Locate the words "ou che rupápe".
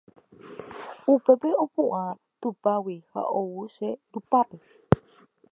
3.37-4.57